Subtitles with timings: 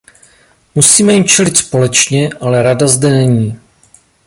[0.75, 3.59] Musíme jim čelit společně, ale Rada zde není.